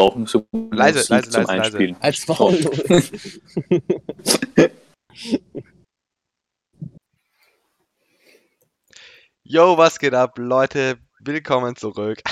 [0.00, 1.76] brauchen so Leise, Musik leise, zum leise, leise.
[1.76, 1.96] Einspielen.
[2.00, 2.58] Als Maul.
[9.42, 10.96] Yo, was geht ab, Leute?
[11.20, 12.22] Willkommen zurück.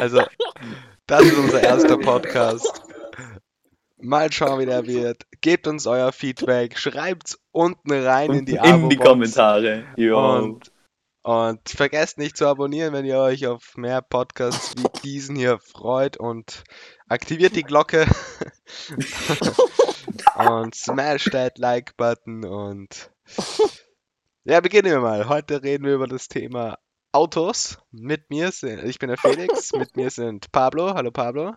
[0.00, 0.24] also,
[1.06, 2.82] das ist unser erster Podcast.
[3.96, 5.24] Mal schauen, wie der wird.
[5.40, 8.96] Gebt uns euer Feedback, schreibt's unten rein in die, in die.
[8.96, 9.84] Kommentare.
[9.96, 10.16] Ja.
[10.16, 10.70] Und,
[11.24, 16.18] und vergesst nicht zu abonnieren, wenn ihr euch auf mehr Podcasts wie diesen hier freut
[16.18, 16.62] und
[17.08, 18.06] aktiviert die Glocke
[20.36, 23.10] und smash that Like-Button und
[24.44, 25.28] ja, beginnen wir mal.
[25.28, 26.78] Heute reden wir über das Thema
[27.12, 27.78] Autos.
[27.90, 31.54] Mit mir sind, ich bin der Felix, mit mir sind Pablo, hallo Pablo,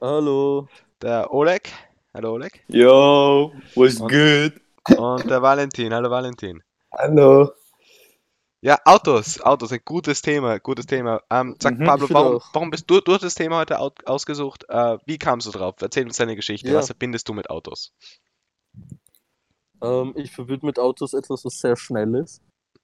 [0.00, 0.68] Hallo.
[1.02, 1.70] der Oleg,
[2.14, 4.98] hallo Oleg Yo, was Und- good?
[4.98, 6.62] und der Valentin, hallo Valentin.
[6.96, 7.50] Hallo.
[8.64, 11.20] Ja, Autos, Autos, ein gutes Thema, gutes Thema.
[11.28, 14.64] Ähm, sag Mhm, Pablo, warum, warum bist du, du hast das Thema heute au ausgesucht?
[14.70, 15.74] Äh, wie kamst du drauf?
[15.82, 16.68] Erzähl uns deine Geschichte.
[16.68, 16.76] Ja.
[16.76, 17.92] Was verbindest du mit Autos?
[19.82, 22.40] Ähm, ich verbinde mit Autos etwas, was sehr schnell ist.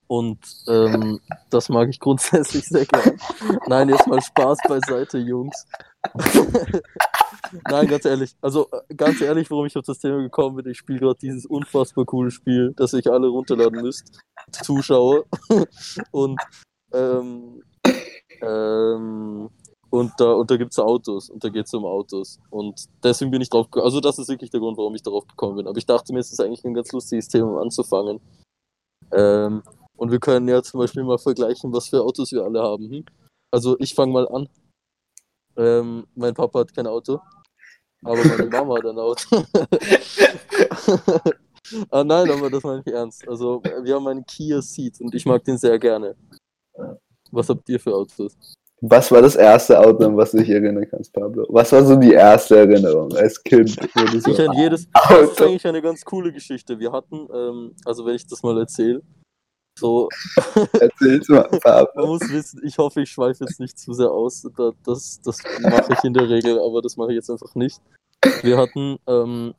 [0.06, 3.18] Und ähm, das mag ich grundsätzlich sehr gern.
[3.66, 5.66] Nein, jetzt mal Spaß beiseite, Jungs.
[7.68, 8.34] Nein, ganz ehrlich.
[8.40, 11.46] Also, äh, ganz ehrlich, warum ich auf das Thema gekommen bin, ich spiele gerade dieses
[11.46, 14.20] unfassbar coole Spiel, das ihr alle runterladen müsst.
[14.52, 15.24] Zuschauer.
[16.10, 16.40] Und,
[16.92, 17.62] ähm,
[18.42, 19.50] ähm,
[19.90, 22.38] und da, und da gibt es Autos und da geht es um Autos.
[22.50, 23.84] Und deswegen bin ich drauf gekommen.
[23.84, 25.66] Also, das ist wirklich der Grund, warum ich darauf gekommen bin.
[25.66, 28.20] Aber ich dachte mir, es ist eigentlich ein ganz lustiges Thema, um anzufangen.
[29.12, 29.64] Ähm,
[29.96, 32.88] und wir können ja zum Beispiel mal vergleichen, was für Autos wir alle haben.
[32.88, 33.04] Hm?
[33.52, 34.48] Also, ich fange mal an.
[35.60, 37.20] Ähm, mein Papa hat kein Auto,
[38.02, 39.36] aber meine Mama hat ein Auto.
[41.90, 43.28] ah nein, aber das meine ich ernst.
[43.28, 46.16] Also, wir haben einen Kia Ceed und ich mag den sehr gerne.
[47.30, 48.34] Was habt ihr für Autos?
[48.80, 51.44] Was war das erste Auto, an was du dich erinnern kannst, Pablo?
[51.50, 53.76] Was war so die erste Erinnerung als Kind?
[54.22, 54.88] so, Ich an jedes.
[54.90, 56.78] Das ist eigentlich eine ganz coole Geschichte.
[56.78, 59.02] Wir hatten, ähm, also wenn ich das mal erzähle,
[59.80, 60.08] so,
[60.80, 61.48] Erzähl's mal,
[61.94, 64.46] man muss wissen, ich hoffe, ich schweife jetzt nicht zu sehr aus.
[64.56, 67.80] Da, das, das mache ich in der Regel, aber das mache ich jetzt einfach nicht.
[68.42, 69.54] Wir hatten, ähm,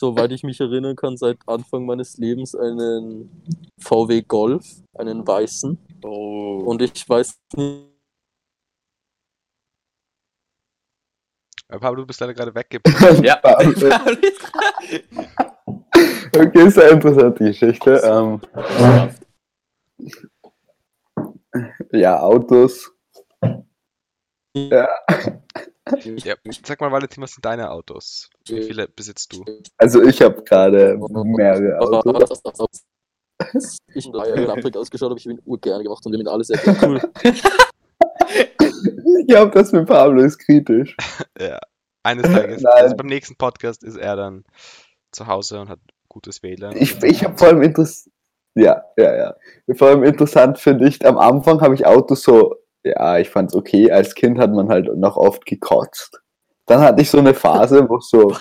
[0.00, 3.30] soweit ich mich erinnern kann, seit Anfang meines Lebens einen
[3.78, 4.64] VW Golf,
[4.94, 5.78] einen weißen.
[6.02, 6.62] Oh.
[6.64, 7.92] Und ich weiß nicht,
[11.68, 13.24] Äh, Pablo, du bist leider gerade weggebrochen.
[13.24, 13.36] ja.
[13.36, 13.72] Pablo.
[16.38, 17.92] Okay, sehr interessante Geschichte.
[18.04, 18.40] Ähm,
[21.92, 22.92] ja, Autos.
[24.54, 24.88] Ja,
[26.02, 26.34] ja,
[26.64, 28.30] sag mal, Valentin, was sind deine Autos?
[28.46, 29.44] Wie viele besitzt du?
[29.76, 32.84] also ich habe gerade mehrere Autos.
[33.94, 36.58] ich habe ausgeschaut, aber ich bin urgern gemacht und wir haben ihn alle sehr.
[36.82, 37.00] Cool.
[39.20, 40.96] Ich glaube, das mit Pablo ist kritisch.
[41.38, 41.58] Ja,
[42.02, 44.44] eines Tages, also beim nächsten Podcast ist er dann
[45.12, 46.76] zu Hause und hat gutes WLAN.
[46.76, 48.14] Ich, ich habe vor allem interessant.
[48.56, 49.34] Ja, ja, ja.
[49.74, 53.90] Vor allem interessant finde ich, am Anfang habe ich Autos so, ja, ich fand's okay.
[53.90, 56.20] Als Kind hat man halt noch oft gekotzt.
[56.64, 58.30] Dann hatte ich so eine Phase, wo so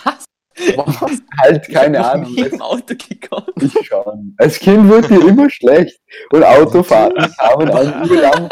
[0.78, 1.22] Was?
[1.38, 3.52] halt, keine Ahnung, Nie im Auto gekommen.
[3.60, 4.36] ich schon.
[4.38, 6.00] Als Kind wird dir immer schlecht.
[6.32, 8.50] Und Autofahrten kamen an lang.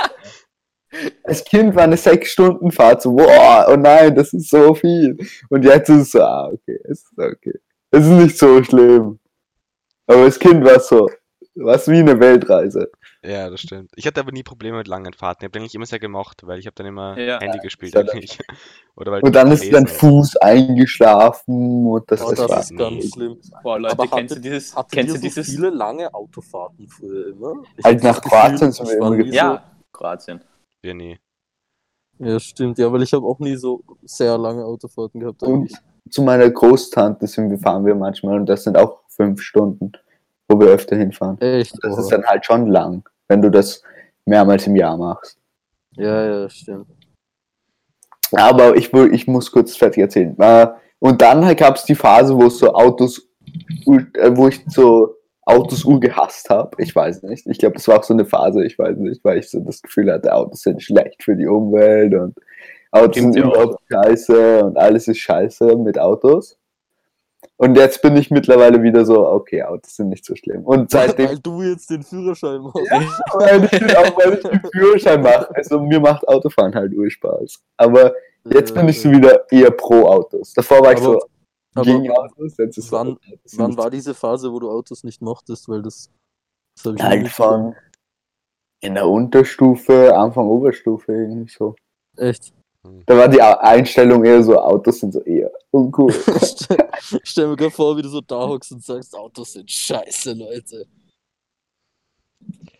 [1.24, 5.18] Als Kind war eine sechs Stunden Fahrt so, boah, oh nein, das ist so viel.
[5.50, 7.57] Und jetzt ist es so, ah, okay, es ist okay.
[7.90, 9.19] Es ist nicht so schlimm.
[10.06, 11.09] Aber als Kind war es so,
[11.56, 12.90] was wie eine Weltreise.
[13.24, 13.91] Ja, das stimmt.
[13.96, 15.44] Ich hatte aber nie Probleme mit langen Fahrten.
[15.46, 17.40] Ich habe eigentlich immer sehr gemocht, weil ich habe dann immer Ja.
[17.40, 18.38] Handy gespielt Ja, eigentlich.
[18.96, 19.88] Oder weil Und dann ist dein.
[19.88, 23.38] Fuß eingeschlafen und das, Oh, das, das war ist ganz schlimm.
[23.63, 26.13] Boah, Leute, Aber kennst du hattet- dieses, Hattet kennst ihr du so dieses, viele lange
[26.13, 27.53] Autofahrten früher immer?
[27.78, 29.34] Ich Halt hab nach Kroatien sind wir immer gefahren.
[29.34, 30.42] ja, Kroatien.
[30.81, 31.19] Wir nie.
[32.19, 32.78] Ja, stimmt.
[32.78, 35.78] Ja, weil ich habe auch nie so sehr lange Autofahrten gehabt Und eigentlich.
[36.09, 39.92] zu meiner Großtante sind wir, fahren wir manchmal und das sind auch fünf Stunden,
[40.53, 41.40] wo wir öfter hinfahren.
[41.41, 41.75] Echt?
[41.81, 43.81] Das ist dann halt schon lang, wenn du das
[44.25, 45.38] mehrmals im Jahr machst.
[45.96, 46.88] Ja, ja, stimmt.
[48.31, 50.36] Aber ich, ich muss kurz fertig erzählen.
[50.39, 50.68] Äh,
[51.00, 53.30] Und dann gab es die Phase, wo so Autos,
[53.86, 56.72] äh, wo ich so Autos urgehasst habe.
[56.81, 57.45] Ich weiß nicht.
[57.48, 59.81] Ich glaube, das war auch so eine Phase, ich weiß nicht, weil ich so das
[59.81, 62.36] Gefühl hatte, Autos sind schlecht für die Umwelt und
[62.92, 66.57] Autos sind überhaupt scheiße und alles ist scheiße mit Autos.
[67.63, 70.63] Und jetzt bin ich mittlerweile wieder so, okay, Autos sind nicht so schlimm.
[70.65, 72.75] Und seitdem Weil du jetzt den Führerschein machst.
[72.75, 75.50] weil ich, auch weil ich den Führerschein mache.
[75.56, 77.60] Also mir macht Autofahren halt Urspaß.
[77.77, 78.13] Aber
[78.50, 80.51] jetzt bin ich so wieder eher pro Autos.
[80.54, 81.19] Davor war ich Aber-
[81.75, 82.57] so gegen Autos.
[82.57, 85.69] Jetzt ist wann- Autos Wann war diese Phase, wo du Autos nicht mochtest?
[85.69, 86.10] Weil das.
[86.83, 87.75] das von
[88.81, 91.75] in der Unterstufe, Anfang Oberstufe irgendwie so.
[92.18, 92.54] Echt.
[93.06, 96.12] Da war die Einstellung eher so, Autos sind so eher uncool.
[97.24, 100.85] Stell, mir gerade vor, wie du so da hockst und sagst, Autos sind scheiße, Leute.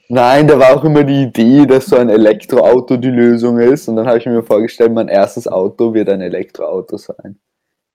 [0.10, 3.88] Nein, da war auch immer die Idee, dass so ein Elektroauto die Lösung ist.
[3.88, 7.40] Und dann habe ich mir vorgestellt, mein erstes Auto wird ein Elektroauto sein.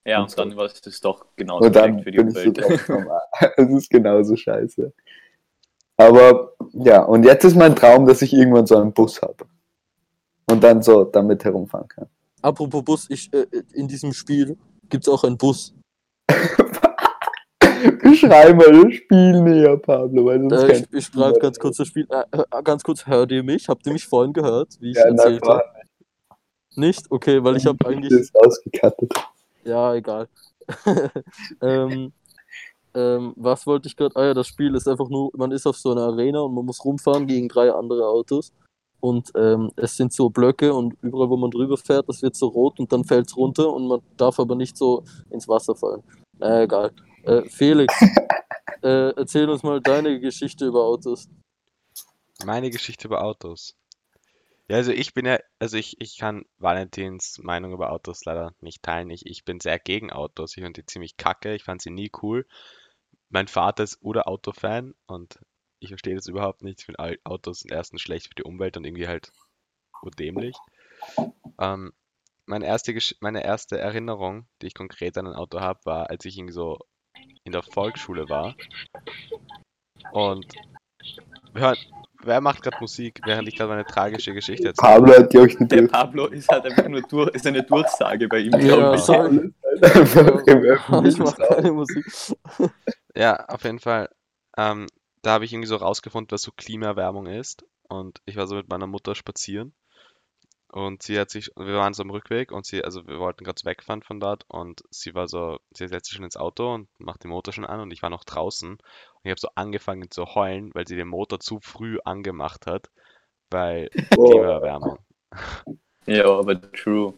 [0.06, 0.37] Ja, Und und so.
[0.37, 2.40] dann war es doch genauso Und dann für die bin ich so
[2.94, 3.12] Umwelt.
[3.56, 4.93] es ist genauso scheiße.
[5.99, 9.44] Aber ja, und jetzt ist mein Traum, dass ich irgendwann so einen Bus habe.
[10.50, 12.06] Und dann so damit herumfahren kann.
[12.41, 14.56] Apropos Bus, ich, äh, in diesem Spiel
[14.89, 15.75] gibt es auch einen Bus.
[18.03, 21.89] Beschreib mal das Spiel näher, Pablo, weil sonst Äh, ich ich beschreibe ganz kurz das
[21.89, 22.06] Spiel.
[22.11, 23.69] Äh, äh, ganz kurz, hört ihr mich?
[23.69, 25.65] Habt ihr mich vorhin gehört, wie ich ja, erzählt habe?
[26.75, 27.06] Nicht?
[27.11, 28.12] Okay, weil ich habe eigentlich.
[28.12, 29.12] ist ausgekattet.
[29.65, 30.29] Ja, egal.
[31.62, 32.12] ähm,
[32.95, 34.17] ähm, was wollte ich gerade?
[34.17, 36.65] Ah ja, das Spiel ist einfach nur, man ist auf so einer Arena und man
[36.65, 38.53] muss rumfahren gegen drei andere Autos.
[39.00, 42.49] Und ähm, es sind so Blöcke und überall, wo man drüber fährt, das wird so
[42.49, 46.03] rot und dann fällt es runter und man darf aber nicht so ins Wasser fallen.
[46.39, 46.93] Naja, egal.
[47.23, 47.95] Äh, Felix,
[48.83, 51.29] äh, erzähl uns mal deine Geschichte über Autos.
[52.45, 53.77] Meine Geschichte über Autos.
[54.69, 58.83] Ja, also ich bin ja, also ich, ich kann Valentins Meinung über Autos leider nicht
[58.83, 59.11] teilen.
[59.11, 60.56] Ich, ich bin sehr gegen Autos.
[60.56, 61.55] Ich finde die ziemlich kacke.
[61.55, 62.47] Ich fand sie nie cool.
[63.31, 65.39] Mein Vater ist Oder-Auto-Fan und
[65.80, 66.80] ich verstehe das überhaupt nicht.
[66.80, 69.32] Ich finde Au- Autos erstens schlecht für die Umwelt und irgendwie halt
[70.02, 70.56] urdämlich.
[71.60, 71.92] Ähm,
[72.46, 76.25] meine erste, Gesch meine erste Erinnerung, die ich konkret an ein Auto habe, war, als
[76.25, 76.78] ich irgendwie so
[77.44, 78.54] in der Volksschule war.
[80.12, 80.46] Und
[81.54, 81.76] hör,
[82.22, 84.92] wer macht gerade Musik, während ich gerade meine tragische Geschichte erzähle?
[84.92, 88.28] Pablo hat die euch nicht Der Pablo ist halt einfach nur durch, ist eine Durchsage
[88.28, 88.58] bei ihm.
[88.60, 89.52] Ja, sorry.
[91.04, 92.04] Ich mache keine Musik.
[93.14, 94.08] Ja, auf jeden Fall.
[94.56, 94.86] Ähm,
[95.28, 97.66] da habe ich irgendwie so rausgefunden, was so Klimaerwärmung ist.
[97.86, 99.75] Und ich war so mit meiner Mutter spazieren.
[100.72, 103.62] Und sie hat sich, wir waren so am Rückweg und sie, also wir wollten gerade
[103.64, 107.25] wegfahren von dort und sie war so, sie setzt sich schon ins Auto und macht
[107.25, 108.80] den Motor schon an und ich war noch draußen und
[109.22, 112.90] ich habe so angefangen zu heulen, weil sie den Motor zu früh angemacht hat,
[113.50, 114.30] weil Oh.
[114.30, 114.98] Klimaerwärmung.
[116.06, 117.12] Ja, aber true.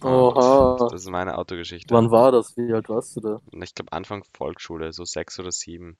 [0.00, 0.76] Oha.
[0.78, 1.92] Das ist meine Autogeschichte.
[1.92, 2.56] Wann war das?
[2.56, 3.40] Wie alt warst du da?
[3.50, 5.98] Ich glaube Anfang Volksschule, so sechs oder sieben.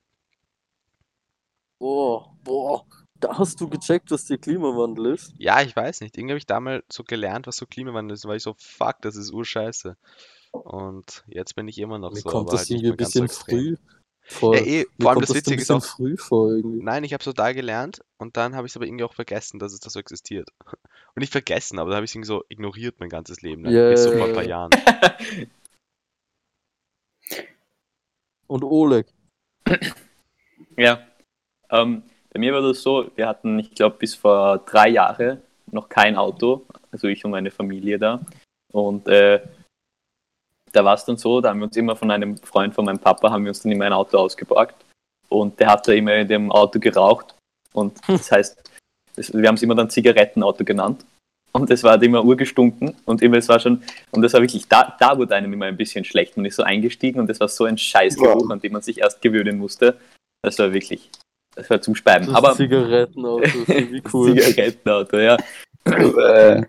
[1.81, 2.85] Oh, boah.
[3.19, 5.33] Da hast du gecheckt, was der Klimawandel ist.
[5.37, 6.17] Ja, ich weiß nicht.
[6.17, 9.15] Irgendwie habe ich damals so gelernt, was so Klimawandel ist, weil ich so, fuck, das
[9.15, 9.95] ist urscheiße.
[10.51, 13.13] Und jetzt bin ich immer noch Mir so, kommt aber das halt irgendwie ein ganz
[13.13, 13.59] so bisschen extrem.
[13.59, 13.75] früh
[14.23, 14.55] vor.
[14.55, 16.83] Ja, eh, Mir vor allem kommt das Witzige ist bisschen auch, früh vor irgendwie.
[16.83, 19.59] nein, ich habe so da gelernt und dann habe ich es aber irgendwie auch vergessen,
[19.59, 20.49] dass es das so existiert.
[21.13, 23.73] Und nicht vergessen, aber da habe ich es irgendwie so ignoriert mein ganzes Leben lang.
[23.73, 24.69] Bis so vor ein paar Yeah.
[24.69, 24.69] Jahren.
[28.47, 29.07] Und Oleg.
[30.77, 31.05] Ja.
[31.71, 32.03] Ähm,
[32.33, 35.41] bei mir war das so, wir hatten, ich glaube, bis vor drei Jahren
[35.71, 38.21] noch kein Auto, also ich und meine Familie da.
[38.71, 39.41] Und äh,
[40.71, 42.99] da war es dann so, da haben wir uns immer von einem Freund von meinem
[42.99, 44.85] Papa, haben wir uns dann immer ein Auto ausgeborgt.
[45.29, 47.35] Und der hat da immer in dem Auto geraucht.
[47.73, 48.71] Und das heißt,
[49.15, 51.05] das, wir haben es immer dann Zigarettenauto genannt.
[51.53, 54.69] Und es war halt immer urgestunken und immer, es war schon, und das war wirklich,
[54.69, 56.37] da, da wurde einem immer ein bisschen schlecht.
[56.37, 59.21] Man ist so eingestiegen und das war so ein Scheißgeruch, an dem man sich erst
[59.21, 59.97] gewöhnen musste.
[60.43, 61.09] Das war wirklich,
[61.61, 62.25] das war zum Speiben.
[62.25, 64.35] Das Aber Zigarettenauto, wie cool.
[64.39, 65.37] Zigarettenauto, ja.
[65.85, 66.63] Äh,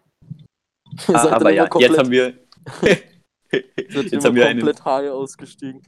[0.98, 2.34] seid aber ja, jetzt haben wir,
[2.82, 5.82] jetzt haben wir einen, komplett high ausgestiegen.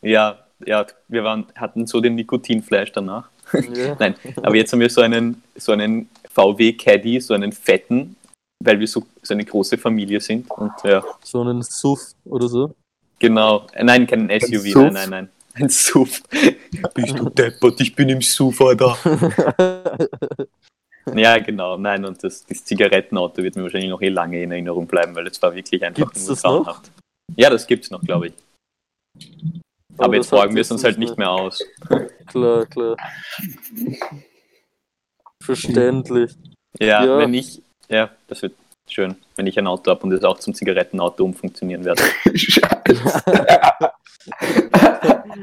[0.00, 3.28] ja, ja, wir waren, hatten so den Nikotinfleisch danach.
[3.52, 3.94] Ja.
[3.98, 8.16] Nein, aber jetzt haben wir so einen, so einen VW Caddy, so einen fetten,
[8.64, 10.50] weil wir so, so eine große Familie sind.
[10.50, 12.74] Und ja, So einen Suff oder so.
[13.18, 13.66] genau.
[13.74, 15.28] Äh, Nein, kein SUV, nein, nein, nein.
[15.56, 16.22] Ein SUV.
[16.94, 18.96] Bist du deppert, ich bin im SUV, Alter.
[21.14, 24.88] Ja, genau, nein, und das, das Zigarettenauto wird mir wahrscheinlich noch eh lange in Erinnerung
[24.88, 26.90] bleiben, weil es war wirklich einfach Gibt's nur grauenhaft.
[27.36, 28.32] Ja, das gibt's noch, glaube ich.
[29.94, 31.62] Aber, Aber jetzt borgen wir es uns halt nicht nicht mehr aus.
[32.26, 32.96] Klar, klar.
[35.40, 36.32] Verständlich.
[36.80, 37.18] Ja, Ja.
[37.18, 38.54] wenn ich, ja, das wird
[38.90, 42.02] schön, wenn ich ein Auto habe und es auch zum Zigarettenauto umfunktionieren werde.
[42.34, 43.22] Scheiße.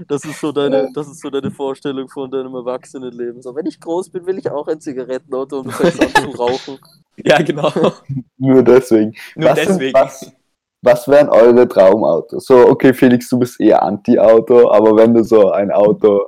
[0.08, 3.42] Das ist so deine, das ist so deine Vorstellung von deinem Erwachsenenleben.
[3.42, 6.80] So, wenn ich groß bin, will ich auch ein Zigarettenauto und fängst an zu rauchen.
[7.24, 7.72] Ja, genau.
[8.38, 9.14] Nur deswegen.
[9.36, 9.94] Nur was, sind- deswegen.
[9.94, 10.32] was,
[10.82, 12.46] was wären eure Traumautos?
[12.48, 16.26] So, okay, Felix, du bist eher Anti-Auto, aber wenn du so ein Auto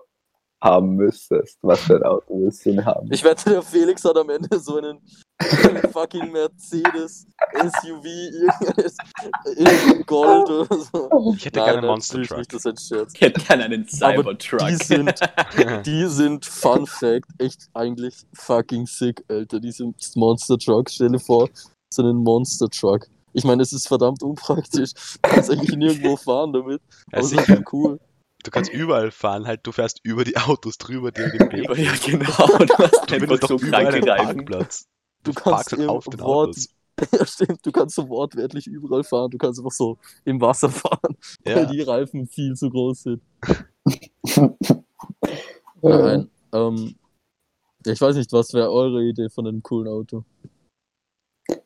[0.64, 3.10] haben müsstest, was für ein Auto willst du haben?
[3.12, 5.00] Ich wette, der Felix hat am Ende so einen
[5.92, 8.98] fucking Mercedes SUV, irgendeines,
[9.46, 11.34] irgendein Gold oder so.
[11.38, 12.38] Ich hätte gerne einen nein, Monster Truck.
[12.38, 13.14] nicht, das ist ein Scherz.
[13.16, 14.68] Ich hätte gerne einen Aber Cybertruck.
[14.68, 15.14] die sind,
[15.86, 19.60] die sind, Fun Fact, echt eigentlich fucking sick, Alter.
[19.60, 21.50] Diese Monster Trucks, stell dir vor,
[21.90, 23.08] so einen Monster Truck.
[23.34, 24.92] Ich meine, es ist verdammt unpraktisch.
[24.94, 26.82] Du kannst eigentlich nirgendwo fahren damit.
[27.12, 27.62] Ja, Aber es ist sicher.
[27.74, 28.00] cool.
[28.44, 32.48] Du kannst überall fahren, halt, du fährst über die Autos drüber, die Weg Ja, genau.
[32.66, 34.06] Du hast einfach findest so doch überall einen.
[34.06, 34.86] Parkplatz.
[35.26, 36.70] Du kannst im auf den Wort, Autos.
[37.12, 39.30] ja stimmt, du kannst so wortwörtlich überall fahren.
[39.32, 41.66] Du kannst einfach so im Wasser fahren, weil Ja.
[41.66, 43.22] die Reifen viel zu groß sind.
[45.84, 46.30] Äh, Nein.
[46.52, 46.96] Ähm,
[47.86, 50.24] ich weiß nicht, was wäre eure Idee von einem coolen Auto?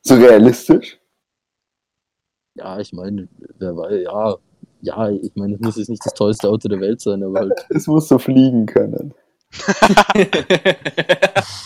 [0.01, 0.99] So realistisch?
[2.55, 4.37] Ja, ich meine, wer weiß, ja,
[4.81, 7.53] ja, ich meine, es muss jetzt nicht das tollste Auto der Welt sein, aber halt,
[7.69, 9.13] Es muss so fliegen können.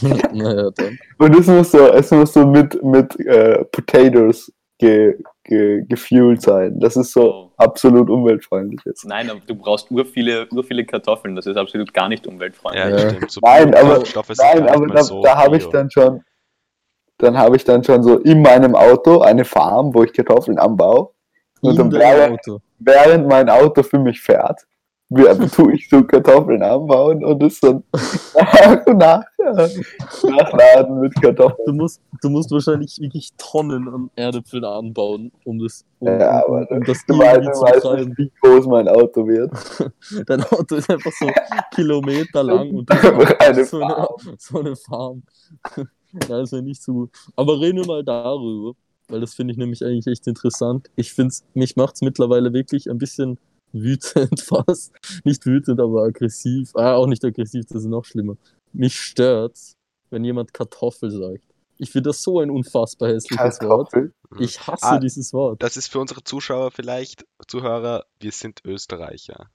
[0.01, 0.99] Naja, dann.
[1.17, 6.79] Und es muss so, es muss so mit, mit äh, Potatoes ge, ge, gefuelt sein.
[6.79, 7.51] Das ist so Oh.
[7.57, 9.05] absolut umweltfreundlich jetzt.
[9.05, 11.35] Nein, aber du brauchst ur viele, ur viele Kartoffeln.
[11.35, 13.03] Das ist absolut gar nicht umweltfreundlich.
[13.21, 13.27] Ja.
[13.29, 14.03] So Nein, aber-
[14.37, 16.21] Nein, nicht aber da, so da habe ich dann schon,
[17.17, 21.09] dann habe ich dann schon so in meinem Auto eine Farm, wo ich Kartoffeln anbaue.
[21.61, 22.59] Und dann während, Auto.
[22.79, 24.61] während mein Auto für mich fährt,
[25.15, 27.83] wir- tue ich so Kartoffeln anbauen und es dann
[28.97, 29.69] nach nach
[30.23, 31.65] nachladen mit Kartoffeln.
[31.65, 36.55] Du musst, du musst wahrscheinlich wirklich Tonnen an Erdäpfeln anbauen, um das, um, Ja, um,
[36.55, 39.51] aber um das Du weißt, zu weißt nicht, wie groß mein Auto wird.
[40.27, 41.27] Dein Auto ist einfach so
[41.73, 42.93] Kilometer lang und du
[43.39, 45.23] eine so, eine, so eine Farm.
[45.77, 45.87] ja,
[46.39, 47.09] das wäre nicht so gut.
[47.35, 48.73] Aber reden wir mal darüber,
[49.09, 50.89] weil das finde ich nämlich eigentlich echt interessant.
[50.95, 53.37] Ich finde mich macht es mittlerweile wirklich ein bisschen
[53.73, 54.93] wütend fast.
[55.23, 56.71] Nicht wütend, aber aggressiv.
[56.75, 58.37] Ah, auch nicht aggressiv, das ist noch schlimmer.
[58.71, 59.75] Mich stört's,
[60.09, 61.43] wenn jemand Kartoffel sagt.
[61.77, 63.91] Ich finde das so ein unfassbar hässliches Wort.
[63.91, 64.13] Kartoffel.
[64.39, 65.61] Ich hasse Ah, dieses Wort.
[65.61, 69.49] Das ist für unsere Zuschauer vielleicht, Zuhörer, wir sind Österreicher.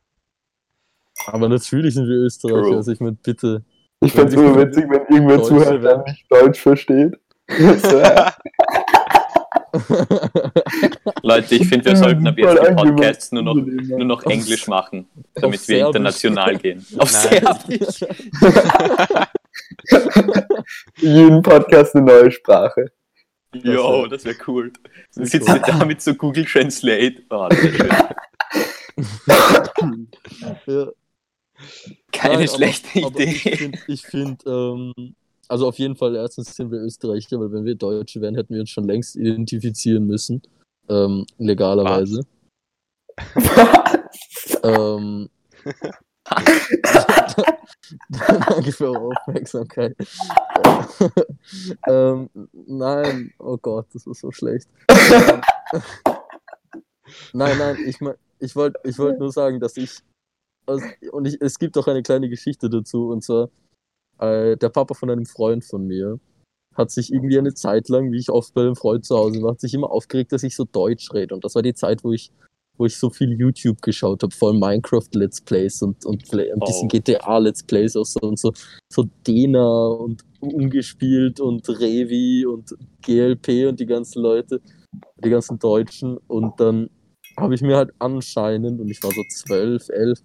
[1.27, 2.63] Aber natürlich sind wir Österreicher.
[2.63, 2.77] True.
[2.77, 3.65] Also ich meine, bitte.
[4.01, 6.03] Ich fände es die witzig, wenn irgendwer Deutsche zuhört, der werden.
[6.07, 7.19] nicht Deutsch versteht.
[11.23, 12.75] Leute, ich finde, wir sollten ab jetzt die.
[12.75, 15.87] Podcasts nur noch, nur noch Englisch machen, damit wir Serbisch.
[15.97, 16.87] international gehen.
[16.99, 17.41] Auf Nein.
[17.69, 18.01] Serbisch.
[20.97, 22.93] Jeden Podcast eine neue Sprache.
[23.55, 24.73] Jo, das wäre cool.
[25.15, 27.23] Dann sitzen wir da mit so Google Translate.
[27.31, 27.49] Oh,
[30.67, 30.93] ja.
[32.13, 33.57] Keine Nein, aber- schlechte aber Ich Idee.
[33.57, 34.93] finde, ich find, ähm,
[35.49, 38.61] also auf jeden Fall, erstens sind wir Österreicher, weil wenn wir Deutsche wären, hätten wir
[38.61, 40.43] uns schon längst identifizieren müssen.
[40.89, 42.23] Ähm, legalerweise.
[44.63, 45.29] Ähm,
[48.09, 49.97] Danke für eure Aufmerksamkeit.
[51.87, 54.69] ähm, nein, oh Gott, das ist so schlecht.
[57.33, 60.01] nein, nein, ich, mein, ich wollte ich wollt nur sagen, dass ich,
[60.67, 63.49] und ich, es gibt auch eine kleine Geschichte dazu, und zwar,
[64.19, 66.19] äh, der Papa von einem Freund von mir
[66.75, 69.53] hat sich irgendwie eine Zeit lang, wie ich oft bei einem Freund zu Hause war,
[69.53, 71.35] hat sich immer aufgeregt, dass ich so Deutsch rede.
[71.35, 72.31] Und das war die Zeit, wo ich
[72.79, 76.61] wo ich so viel YouTube geschaut habe, vor allem Minecraft Let's Plays und, und ein
[76.61, 76.89] bisschen Oh.
[76.89, 78.53] GTA Let's Plays auch so und so,
[78.93, 84.61] so Dena und umgespielt und Revi und GLP und die ganzen Leute,
[85.25, 86.89] die ganzen Deutschen und dann
[87.37, 90.21] habe ich mir halt anscheinend, und ich war so zwölf, elf,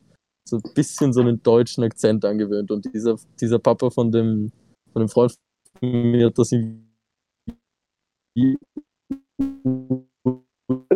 [0.45, 4.51] so ein bisschen so einen deutschen Akzent angewöhnt und dieser, dieser Papa von dem,
[4.91, 5.35] von dem Freund
[5.79, 6.83] von mir hat das irgendwie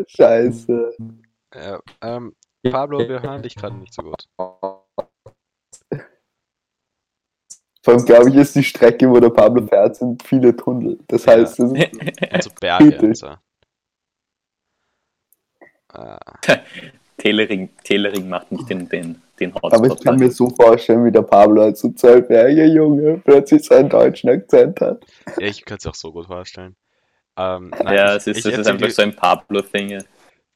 [0.07, 0.95] Scheiße.
[1.53, 4.27] Ja, ähm, Pablo, wir hören dich gerade nicht so gut.
[7.83, 10.99] Vor allem, glaube ich, ist die Strecke, wo der Pablo fährt, sind viele Tunnel.
[11.07, 13.05] Das heißt, das ist, Und so Berge Bitte.
[13.05, 13.27] und so.
[15.93, 16.17] Äh,
[17.17, 19.73] Telering, Telering macht nicht den, den, den Hotspot.
[19.73, 23.89] aber ich kann mir so vorstellen, wie der Pablo als so zwölfjähriger Junge plötzlich seinen
[23.89, 25.05] deutschen Akzent hat.
[25.37, 26.75] ja, ich kann es auch so gut vorstellen.
[27.37, 30.03] Ähm, nein, ja, ich, es ist, ich das ist einfach die, so ein Pablo-Thing.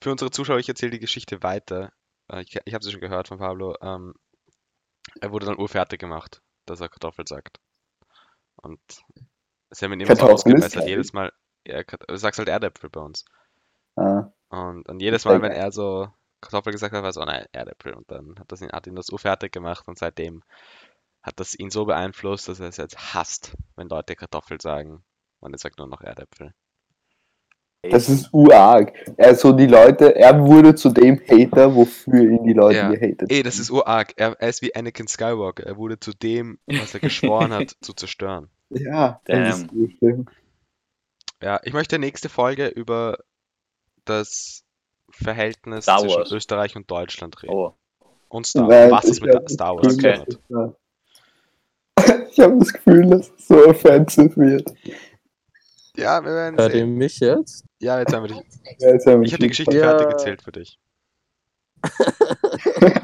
[0.02, 1.92] Für unsere Zuschauer, ich erzähle die Geschichte weiter.
[2.32, 3.76] Äh, ich ich habe sie schon gehört von Pablo.
[3.82, 4.16] Ähm,
[5.20, 7.60] er wurde dann urfertig gemacht, dass er Kartoffel sagt.
[8.62, 8.80] Und
[9.70, 10.88] sie haben ihn immer so ausgebessert.
[10.88, 11.32] Jedes Mal,
[11.66, 13.26] du sagst halt Erdäpfel bei uns.
[13.96, 16.10] Ah, Und dann jedes Mal, Sehr wenn er so
[16.42, 17.94] Kartoffel gesagt hat, war es, oh nein, Erdäpfel.
[17.94, 20.44] Und dann hat, das ihn, hat ihn das urfertig gemacht und seitdem
[21.24, 25.04] hat das ihn so beeinflusst, dass er es jetzt hasst, wenn Leute Kartoffel sagen.
[25.40, 26.54] Und er sagt nur noch Erdäpfel.
[27.84, 28.94] das ist urarg.
[29.18, 32.92] Also die Leute, er wurde zu dem Hater, wofür ihn die Leute Ja.
[32.92, 34.14] gehatet Ey, das ist urarg.
[34.18, 35.66] Er, er ist wie Anakin Skywalker.
[35.66, 38.50] Er wurde zu dem, was er geschworen hat, zu zerstören.
[38.70, 39.80] Ja, das ist Damn.
[39.80, 40.26] so schlimm.
[41.42, 43.18] Ja, ich möchte nächste Folge über
[44.06, 44.64] das
[45.12, 46.32] Verhältnis zwischen Wars.
[46.32, 47.54] Österreich und Deutschland reden.
[47.54, 47.74] Oh,
[48.30, 49.98] Und Star Weil was ich mit hab Star Wars.
[50.02, 50.74] Ja.
[52.32, 54.72] Ich habe das Gefühl, dass es so offensiv wird.
[55.98, 56.96] Ja, wir werden Hört ihr sehen.
[56.96, 57.66] mich jetzt?
[57.82, 58.44] Ja, jetzt haben wir dich.
[58.80, 59.90] Ja, jetzt haben wir Ich habe die Geschichte Ja.
[59.90, 60.80] fertig erzählt für dich.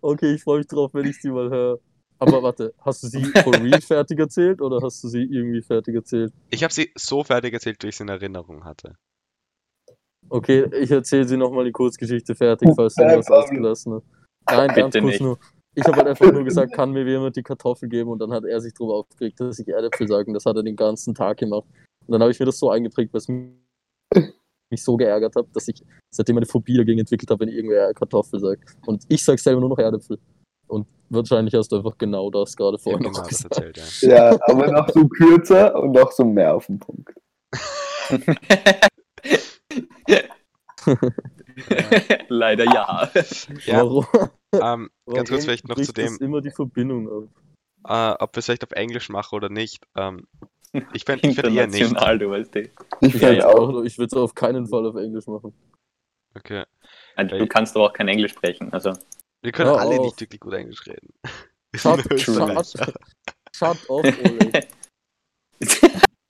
[0.00, 1.78] Okay, ich freue mich drauf, wenn ich sie mal höre.
[2.18, 5.96] Aber warte, hast du sie for real fertig erzählt oder hast du sie irgendwie fertig
[5.96, 6.32] erzählt?
[6.50, 8.94] Ich habe sie so fertig erzählt, wie ich sie in Erinnerung hatte.
[10.34, 14.04] Okay, ich erzähle sie nochmal die Kurzgeschichte fertig, falls du Nein, was ausgelassen hast.
[14.50, 15.20] Nein, ganz Bitte kurz nicht.
[15.20, 15.38] nur.
[15.76, 18.44] Ich habe halt einfach nur gesagt, kann mir jemand die Kartoffel geben und dann hat
[18.44, 21.36] er sich darüber aufgeregt, dass ich Erdäpfel sage und das hat er den ganzen Tag
[21.36, 21.68] gemacht.
[22.04, 23.54] Und dann habe ich mir das so eingeprägt, was mich
[24.76, 28.76] so geärgert hat, dass ich seitdem eine Phobie dagegen entwickelt habe, wenn irgendwer Kartoffel sagt.
[28.86, 30.18] Und ich sage selber nur noch Erdäpfel.
[30.66, 33.56] Und wahrscheinlich hast du einfach genau das gerade vorhin habe noch genau gesagt.
[33.56, 34.32] erzählt, ja.
[34.32, 37.14] Ja, aber noch so kürzer und noch so mehr auf den Punkt.
[42.28, 43.10] Leider ja.
[43.64, 44.06] Ja, Warum?
[44.52, 47.30] ähm, ganz kurz vielleicht noch zu dem, immer die Verbindung
[47.84, 48.18] ab.
[48.18, 49.84] äh, ob wir es vielleicht auf Englisch machen oder nicht.
[49.96, 50.26] Ähm,
[50.92, 51.92] ich fände ich fänd eher nicht.
[51.92, 52.70] Du weißt eh.
[53.00, 53.82] Ich fand ja, auch.
[53.84, 55.54] ich würde es auf keinen Fall auf Englisch machen.
[56.34, 56.64] Okay.
[57.16, 58.72] Also, du kannst aber auch kein Englisch sprechen.
[58.72, 58.92] Also,
[59.42, 60.06] Wir können Hör alle auf.
[60.06, 61.14] nicht wirklich gut Englisch reden.
[61.76, 62.74] Shut, shut,
[63.52, 64.68] shut off, Oleg.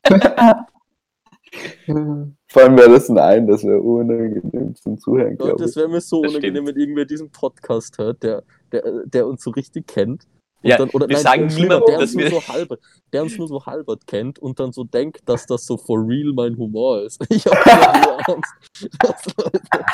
[2.55, 5.89] Vor allem wäre das ein Ein, das wäre unangenehm zum Zuhören, Ja, glaube das wäre
[5.89, 6.69] mir so Das unangenehm, stimmt.
[6.77, 10.29] wenn irgendwer diesen Podcast hört, der, der, der uns so richtig kennt.
[10.63, 12.81] Und Ja, dann, oder wir nein, sagen niemandem, der uns, dass nur wir- so halbert,
[13.13, 16.33] der uns nur so halbert kennt und dann so denkt, dass das so for real
[16.33, 17.21] mein Humor ist.
[17.29, 17.57] Ich habe
[18.29, 18.55] Angst.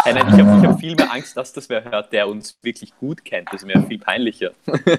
[0.04, 2.94] Nein, nein, ich habe hab viel mehr Angst, dass das wer hört, der uns wirklich
[2.98, 3.48] gut kennt.
[3.52, 4.50] Das ist mir viel peinlicher.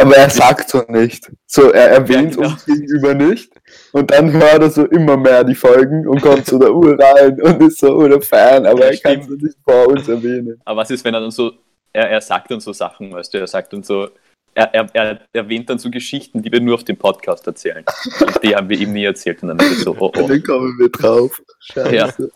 [0.00, 1.30] Aber er sagt so nicht.
[1.46, 2.48] So, er erwähnt Ja, genau.
[2.52, 3.52] uns gegenüber nicht.
[3.92, 7.40] Und dann hört er so immer mehr die Folgen und kommt zu der Uhr rein
[7.40, 10.60] und ist so oder Fan, aber Ja, er kann es nicht vor uns erwähnen.
[10.64, 11.52] Aber was ist, wenn er dann so,
[11.92, 14.08] er, er sagt dann so Sachen, weißt du, er sagt dann so,
[14.54, 17.84] er, er, er erwähnt dann so Geschichten, die wir nur auf dem Podcast erzählen.
[18.20, 19.42] Und die haben wir ihm nie erzählt.
[19.42, 20.28] Und dann ist so, oh, Und oh.
[20.28, 21.42] dann kommen wir drauf.
[21.60, 22.30] Scheiße.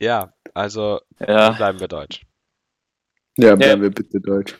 [0.00, 2.22] Ja, also Ja, bleiben wir deutsch.
[3.42, 4.58] Ja, bleiben wir bitte deutsch.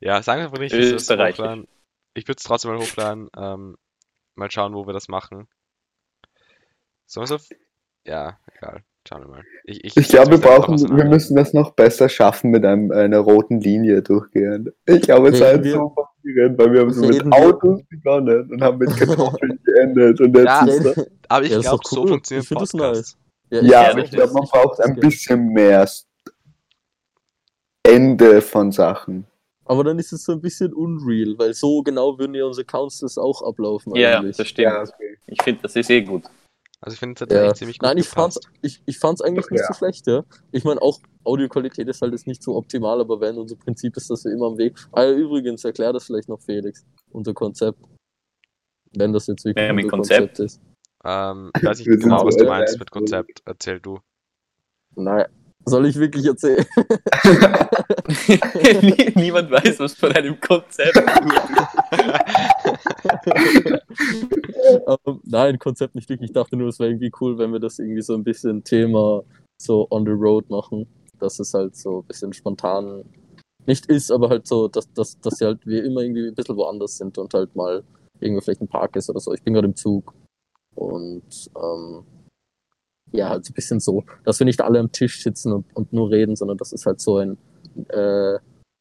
[0.00, 1.10] Ja, sagen wir einfach nicht, wie es ist.
[1.10, 1.66] Hochladen.
[2.14, 3.28] Ich würde es trotzdem mal hochladen.
[3.36, 3.76] Ähm,
[4.34, 5.48] mal schauen, wo wir das machen.
[7.06, 7.44] Sollen wir so.
[8.06, 8.82] Ja, egal.
[9.06, 9.44] Schauen wir mal.
[9.64, 13.60] Ich, Ich glaube, wir brauchen, wir müssen das noch besser schaffen mit einem, einer roten
[13.60, 14.70] Linie durchgehen.
[14.86, 18.62] Ich glaube, es Reden wir- so faszinierend, weil wir haben so mit Autos begonnen und
[18.62, 20.20] haben mit Kartoffeln geendet.
[20.20, 22.08] Und jetzt Ja, ist das, Aber ich Ja, ist glaube, doch so cool.
[22.08, 23.18] funktioniert Ich das Podcasts.
[23.50, 25.86] Ja, ja, Ja, aber ich glaube, man ich- braucht ein bisschen mehr
[27.86, 29.26] Ende von Sachen.
[29.66, 33.16] Aber dann ist es so ein bisschen unreal, weil so genau würden ja unsere Councils
[33.16, 34.36] auch ablaufen ja, eigentlich.
[34.36, 34.72] das stimmt.
[34.72, 35.18] okay.
[35.26, 36.24] Ich finde, das ist eh gut.
[36.80, 37.54] Also ich finde, es hat Ja.
[37.54, 38.58] ziemlich gut Nein, ich fand's, gepasst.
[38.60, 39.68] ich, ich fand's eigentlich nicht Ja.
[39.68, 40.22] so schlecht, ja.
[40.52, 44.10] Ich meine, auch Audioqualität ist halt jetzt nicht so optimal, aber wenn unser Prinzip ist,
[44.10, 44.76] dass wir immer am Weg.
[44.92, 47.78] Ah ja, übrigens, erklär das vielleicht noch Felix, unser Konzept.
[48.96, 50.38] Wenn das jetzt wirklich Ja, unser Konzept.
[50.40, 50.60] ist.
[51.04, 52.78] Ähm, ich weiß nicht Wir sind genau, was du meinst ja.
[52.80, 53.42] mit Konzept.
[53.46, 53.98] Erzähl du.
[54.94, 55.24] Nein,
[55.66, 56.64] soll ich wirklich erzählen?
[58.82, 60.96] Nie- Niemand weiß was von einem Konzept.
[64.86, 66.30] ähm, nein, Konzept nicht wirklich.
[66.30, 69.22] Ich dachte nur, es wäre irgendwie cool, wenn wir das irgendwie so ein bisschen Thema
[69.60, 70.86] so on the road machen.
[71.20, 73.04] Dass es halt so ein bisschen spontan
[73.66, 76.56] nicht ist, aber halt so, dass, dass, dass sie halt wir immer irgendwie ein bisschen
[76.56, 77.82] woanders sind und halt mal
[78.20, 79.32] irgendwo vielleicht ein Park ist oder so.
[79.32, 80.12] Ich bin gerade im Zug.
[80.74, 81.22] Und
[81.56, 82.04] ähm,
[83.14, 85.92] ja, halt so ein bisschen so, dass wir nicht alle am Tisch sitzen und, und
[85.92, 87.38] nur reden, sondern das ist halt so ein
[87.88, 88.38] äh,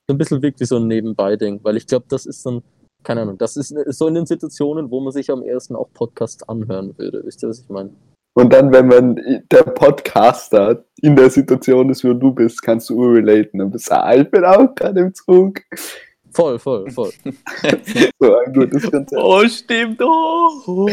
[0.07, 2.61] so ein bisschen wirkt wie so ein Nebenbei-Ding, weil ich glaube, das ist dann,
[3.03, 6.47] keine Ahnung, das ist so in den Situationen, wo man sich am ersten auch Podcasts
[6.47, 7.21] anhören würde.
[7.23, 7.91] Wisst ihr, was ich meine?
[8.35, 13.01] Und dann, wenn man der Podcaster in der Situation ist, wo du bist, kannst du
[13.05, 13.61] relaten.
[13.61, 15.61] Und bist ah, ich bin auch gerade im Zug.
[16.31, 17.11] Voll, voll, voll.
[18.19, 19.11] So ein gutes Konzept.
[19.21, 20.01] Oh, stimmt.
[20.01, 20.87] Oh, oh,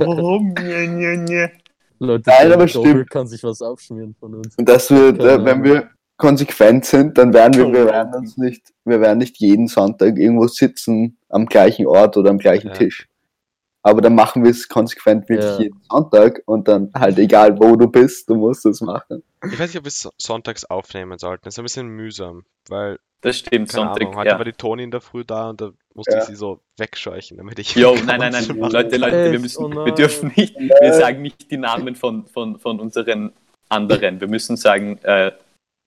[0.00, 1.50] oh, nye, nye, nye.
[2.06, 3.10] Leute, Nein, der aber stimmt.
[3.10, 4.56] kann sich was abschmieren von uns.
[4.56, 8.36] Und dass wir, Keine äh, wenn wir konsequent sind, dann werden wir, wir werden uns
[8.36, 12.74] nicht, wir werden nicht jeden Sonntag irgendwo sitzen am gleichen Ort oder am gleichen Ja.
[12.74, 13.08] Tisch.
[13.84, 15.58] Aber dann machen wir es konsequent wirklich Ja.
[15.60, 19.22] jeden Sonntag und dann halt egal wo du bist, du musst es machen.
[19.44, 21.42] Ich weiß nicht, ob wir es sonntags aufnehmen sollten.
[21.44, 24.02] Das ist ein bisschen mühsam, weil, Das stimmt, Sonntag.
[24.02, 24.38] Ahnung, heute ja.
[24.38, 26.18] war die Toni in der Früh da und da musste Ja.
[26.20, 27.74] ich sie so wegscheuchen, damit ich.
[27.74, 28.72] Jo, nein, nein, nein, Machen.
[28.72, 32.60] Leute, Leute, wir müssen, Oh wir dürfen nicht, wir sagen nicht die Namen von, von,
[32.60, 33.32] von unseren
[33.68, 34.20] anderen.
[34.20, 35.32] Wir müssen sagen, äh,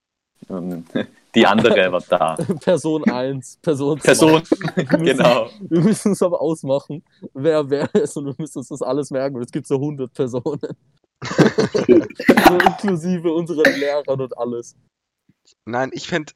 [0.50, 0.84] ähm,
[1.34, 2.34] die andere war da.
[2.60, 4.06] Person 1, Person 2.
[4.06, 4.42] Person,
[4.74, 5.50] Wir müssen- genau.
[5.60, 9.36] Wir müssen es aber ausmachen, wer wer ist und wir müssen uns das alles merken.
[9.36, 10.60] Und es gibt so 100 Personen.
[11.26, 14.76] so inklusive unseren Lehrern und alles.
[15.64, 16.32] Nein, ich fände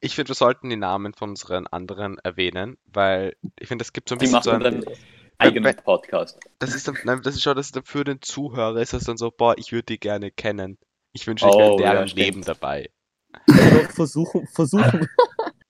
[0.00, 4.08] ich finde, wir sollten die Namen von unseren anderen erwähnen, weil ich finde, es gibt
[4.08, 4.94] so ein Die bisschen so machen ein, dann
[5.38, 6.38] eigenen Podcast.
[6.58, 9.04] das ist dann, nein, das ist schon, das ist dann für den Zuhörer ist das
[9.04, 10.78] dann so, boah, ich würde die gerne kennen.
[11.12, 12.24] Ich wünsche, ich Oh, wäre ja, deren stimmt.
[12.26, 12.90] Leben dabei.
[13.56, 15.08] Oder versuchen, versuchen,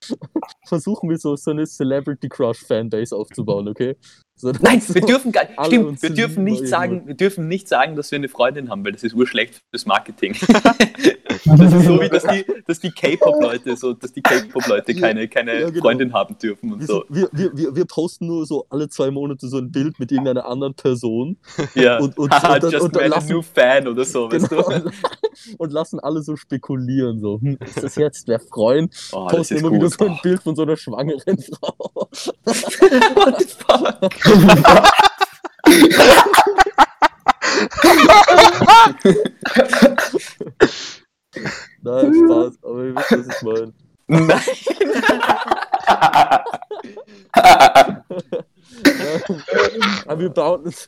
[0.67, 3.97] versuchen wir so, so eine Celebrity Crush Fanbase aufzubauen, okay?
[4.39, 8.11] So, Nein, wir dürfen gar stimmt, wir dürfen nicht sagen, wir dürfen nicht sagen, dass
[8.11, 10.37] wir eine Freundin haben, weil das ist urschlecht fürs Marketing.
[11.45, 15.61] Das ist so wie, dass die, dass die K-Pop-Leute, so, dass die K-Pop-Leute keine, keine
[15.61, 15.83] ja, genau.
[15.83, 17.05] Freundin haben dürfen und wir, so.
[17.09, 20.75] wir, wir, wir, posten nur so alle zwei Monate so ein Bild mit irgendeiner anderen
[20.75, 21.37] Person
[21.75, 24.63] Ja, und- und- Haha, und just und a lassen- new fan oder so, weißt genau,
[24.69, 24.75] du?
[24.77, 24.93] und,
[25.59, 27.21] und lassen alle so spekulieren.
[27.21, 28.93] So, hm, ist das jetzt der Freund?
[29.13, 29.99] Oh, Posten immer wieder gut.
[29.99, 32.09] so ein Bild von so einer schwangeren Frau.
[32.45, 34.26] What the fuck?
[41.83, 43.73] Nein, Spaß, aber ihr wisst, was ich meine.
[44.09, 44.41] Nein.
[50.07, 50.87] Aber wir bauen uns.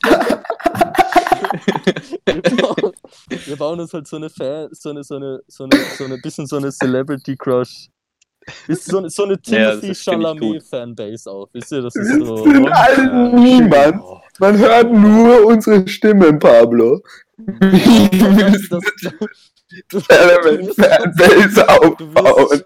[2.25, 2.93] wir, bauen,
[3.45, 6.17] wir bauen uns halt so eine Fan, so eine, so eine, so eine, so eine
[6.17, 7.89] bisschen so eine Celebrity Crush.
[8.67, 10.63] Ist so, eine- so eine Ja, Timothy das finde ich Chalamet gut.
[10.63, 11.49] Fanbase auf.
[11.53, 12.37] Wisst ihr, das ist so.
[12.43, 14.01] sind alle niemand.
[14.03, 17.01] Oh, Man hört nur unsere Stimmen, Pablo.
[17.37, 18.83] Das, das,
[20.09, 22.61] Element Fanbase aufbauen?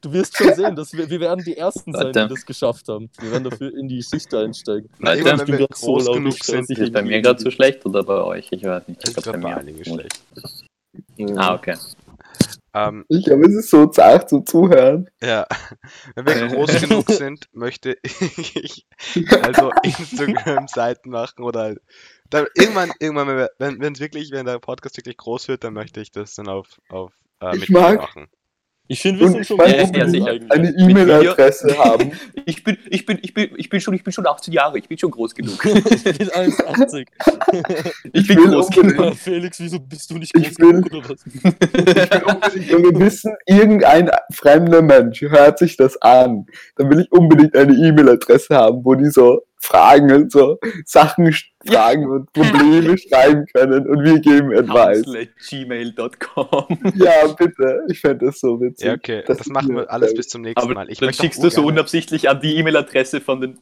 [0.00, 2.22] du wirst schon sehen, dass wir, wir werden die Ersten sein, Warte.
[2.28, 3.10] die das geschafft haben.
[3.20, 4.88] Wir werden dafür in die Geschichte einsteigen.
[4.98, 7.40] Leute, wenn bin wir grad so groß laut, genug sind, nicht, ist bei mir gerade
[7.40, 8.48] so schlecht oder bei euch?
[8.52, 9.02] Ich weiß nicht.
[9.02, 9.84] ist Ich gerade bei mir.
[9.84, 10.20] schlecht.
[11.36, 11.74] Ah, okay.
[12.74, 15.08] Ähm, Ich glaube, es ist so zart zum Zuhören.
[15.22, 15.46] ja,
[16.14, 18.86] wenn wir groß genug sind, möchte ich
[19.42, 21.80] also Instagram-Seiten machen oder halt-
[22.30, 26.12] dann irgendwann, irgendwann, wenn es wirklich, wenn der Podcast wirklich groß wird, dann möchte ich
[26.12, 28.28] das dann auf, auf äh, Ich mag- machen.
[28.92, 30.50] Ich finde, wir Und sind ich schon weiß Ja, eigentlich.
[30.50, 32.10] Eine E-Mail-Adresse haben.
[32.44, 34.78] Ich bin, ich bin, ich bin, ich bin schon, ich bin schon 18 Jahre.
[34.78, 35.64] Ich bin schon groß genug.
[35.64, 37.06] Ich bin 1,80.
[38.12, 39.14] Ich bin will groß genug.
[39.14, 41.24] Felix, wieso bist du nicht Ich groß will- genug oder was?
[41.24, 47.72] Wenn wir wissen, irgendein fremder Mensch hört sich das an, dann will ich unbedingt eine
[47.72, 51.32] E-Mail-Adresse haben, wo die so Fragen und so Sachen
[51.66, 55.04] fragen und Probleme schreiben können und wir geben Advice.
[55.48, 56.78] gmail.com.
[56.94, 57.82] Ja, bitte.
[57.88, 58.86] Ich fände das so witzig.
[58.86, 60.90] Ja, okay, Das das, machen mir- wir alles bis zum nächsten Aber Mal.
[60.90, 63.58] Ich dann schickst du so unabsichtlich an die E-Mail-Adresse von den.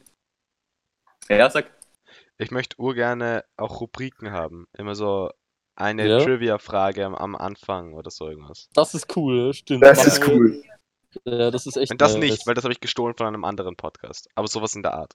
[1.29, 1.65] Ja, sag.
[2.37, 4.67] Ich möchte urgerne auch Rubriken haben.
[4.77, 5.29] Immer so
[5.75, 6.19] eine Ja?
[6.19, 8.69] Trivia-Frage am, am Anfang oder so irgendwas.
[8.73, 9.83] Das ist cool, ja, stimmt.
[9.83, 10.63] Das Machen ist cool.
[11.25, 13.75] Ja, das ist echt Und das nicht, weil das habe ich gestohlen von einem anderen
[13.75, 14.29] Podcast.
[14.35, 15.13] Aber sowas in der Art.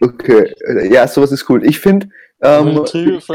[0.00, 0.54] Okay.
[0.90, 1.64] Ja, sowas ist cool.
[1.64, 2.08] Ich finde,
[2.42, 3.28] ähm, ich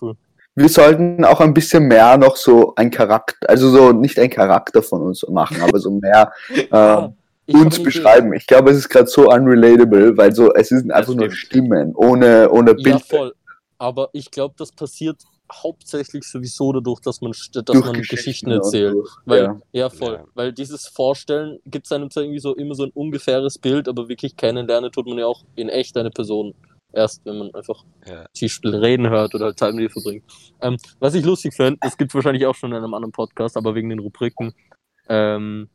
[0.00, 0.14] cool.
[0.54, 4.82] wir sollten auch ein bisschen mehr noch so ein Charakter, also so nicht ein Charakter
[4.82, 7.12] von uns machen, aber so mehr äh, Ah,
[7.46, 8.34] ich hab uns beschreiben.
[8.34, 11.30] Ich glaube, es ist gerade so unrelatable, weil so es sind einfach nur.
[11.30, 12.90] Stimmen ohne ohne Idee.
[12.90, 13.06] Ja, Bild.
[13.06, 13.34] voll.
[13.78, 18.50] Aber ich glaube, das passiert hauptsächlich sowieso dadurch, dass man, dass durch man Geschichten Geschichten
[18.50, 18.94] erzählt.
[18.94, 19.04] so.
[19.24, 19.60] Weil, ja.
[19.72, 19.90] ja.
[19.90, 20.14] voll.
[20.14, 20.24] Ja.
[20.34, 24.08] Weil dieses Vorstellen gibt es einem zwar irgendwie so immer so ein ungefähres Bild, aber
[24.08, 26.54] wirklich kennenlernen tut man ja auch in echt eine Person.
[26.92, 28.24] Erst wenn man einfach Ja.
[28.34, 30.24] die Spiel reden hört oder halt Zeit mit ihr verbringt.
[30.62, 33.74] Ähm, was ich lustig fände, das gibt wahrscheinlich auch schon in einem anderen Podcast, aber
[33.74, 34.54] wegen den Rubriken,
[35.08, 35.68] ähm,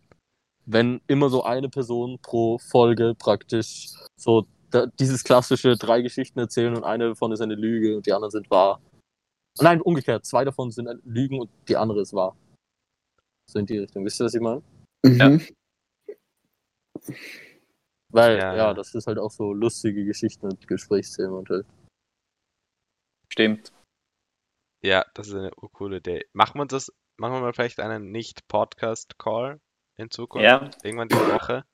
[0.65, 6.75] wenn immer so eine Person pro Folge praktisch so da, dieses klassische drei Geschichten erzählen
[6.75, 8.81] und eine davon ist eine Lüge und die anderen sind wahr.
[9.59, 12.35] Nein, umgekehrt, zwei davon sind Lügen und die andere ist wahr.
[13.49, 14.03] So in die Richtung.
[14.05, 14.63] Wisst ihr, was ich meine?
[15.05, 15.45] Mhm.
[18.09, 18.73] Weil, Ja, ja, ja.
[18.73, 21.65] das ist halt auch so lustige Geschichten und Gesprächsthemen und halt.
[23.31, 23.73] Stimmt.
[24.81, 26.25] Ja, das ist eine coole Idee.
[26.33, 29.59] Machen wir uns das, machen wir mal vielleicht einen Nicht-Podcast-Call
[29.97, 30.45] in Zukunft.
[30.45, 30.69] Ja.
[30.83, 31.65] Irgendwann die Woche.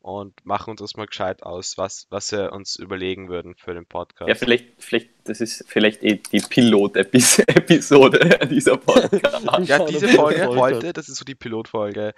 [0.00, 3.84] Und machen uns das mal gescheit aus, was, was wir uns überlegen würden für den
[3.84, 4.28] Podcast.
[4.28, 9.68] Ja, vielleicht, vielleicht, das ist vielleicht eh die Pilot-Episode dieser Podcast.
[9.68, 12.14] Ja, diese Folge heute, das ist so die Pilotfolge.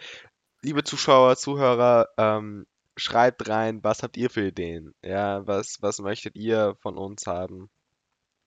[0.62, 2.66] Liebe Zuschauer, Zuhörer, ähm,
[2.98, 4.94] schreibt rein, was habt ihr für Ideen?
[5.02, 7.70] Ja, was, was möchtet ihr von uns haben?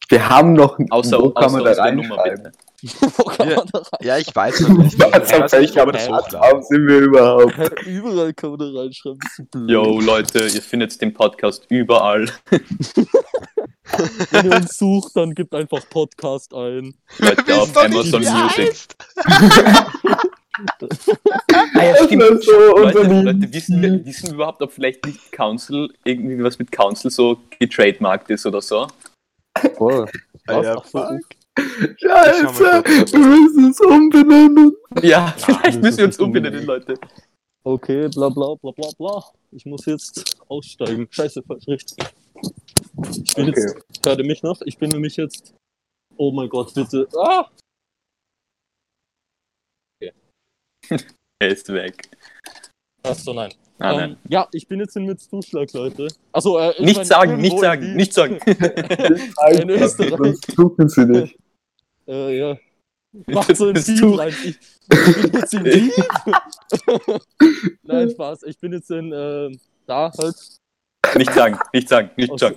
[0.10, 2.52] Wir haben noch Außer, wo kann außer man da reinschreiben?
[3.18, 3.56] Wo kann Ja.
[3.58, 3.88] man da rein?
[4.02, 5.00] Ja, ich weiß noch nicht.
[5.00, 5.54] Was das das
[6.10, 6.64] hochladen.
[6.64, 7.56] sind wir überhaupt.
[7.86, 9.20] Überall kann man da reinschreiben.
[9.24, 9.70] Das ist blöd.
[9.70, 12.30] Yo, Leute, ihr findet den Podcast überall.
[14.32, 16.94] Wenn ihr uns sucht, dann gebt einfach Podcast ein.
[17.20, 18.76] Leute auf Amazon Music.
[21.76, 22.44] Ah, ja, stimmt.
[22.44, 26.72] so Leute, Leute wissen, wir, wissen wir überhaupt, ob vielleicht nicht Council, irgendwie was mit
[26.72, 28.88] Council so getrademarkt ist oder so?
[29.78, 30.06] Voll.
[30.48, 31.20] Ah, Ach so, fuck.
[32.00, 34.76] Scheiße, wir müssen es umbenennen.
[35.02, 36.96] Ja, vielleicht müssen wir uns umbenennen, Leute.
[37.64, 39.24] Okay, bla bla bla bla bla.
[39.52, 41.08] Ich muss jetzt aussteigen.
[41.10, 41.98] Scheiße, falsch richtig.
[43.24, 43.62] Ich bin Okay.
[43.62, 44.60] jetzt, hört ihr mich noch?
[44.64, 45.54] Ich bin nämlich jetzt.
[46.18, 47.08] Oh mein Gott, bitte.
[47.18, 47.50] Ah!
[51.40, 52.10] Er ist weg.
[53.04, 53.54] Achso, nein.
[53.80, 56.08] Ah, ähm, ja, ich bin jetzt in Mützzuschlag, Leute.
[56.32, 58.38] Achso, äh, ich Nicht sagen, nicht sagen, in nicht sagen.
[59.52, 60.38] In Österreich.
[60.56, 61.38] Suchen sie dich.
[62.08, 62.58] Äh, ja.
[63.28, 64.34] Mach so ein Team rein.
[64.44, 64.58] Ich,
[64.92, 65.92] ich bin jetzt in Wien.
[67.84, 68.44] Nein, Spaß.
[68.44, 69.52] Ich bin jetzt in, äh,
[69.86, 70.36] da halt.
[71.16, 72.56] Nicht sagen, nicht sagen, nicht sagen.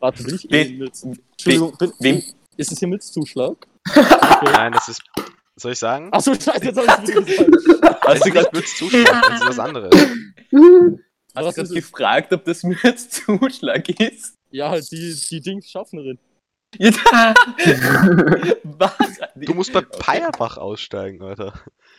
[0.00, 1.04] Warte, bin ich in Mütz?
[1.04, 2.22] Entschuldigung, bin, wem-
[2.56, 3.56] ist es hier Mützzuschlag?
[3.88, 4.04] Okay.
[4.52, 5.02] Nein, das ist.
[5.56, 6.08] Soll ich sagen?
[6.12, 7.50] Achso, scheiße, jetzt hab ich wieder gesagt.
[8.06, 9.94] Hast du gerade Würd's zuschlagen, das ist was anderes.
[11.34, 11.74] hast du ist es?
[11.74, 14.36] gefragt, ob das mir jetzt Zuschlag ist?
[14.50, 16.18] Ja, halt die, die Dingsschaffnerin.
[16.78, 17.34] Ja.
[18.64, 18.94] Was?
[19.36, 21.52] Du musst bei Peierbach aussteigen, Alter.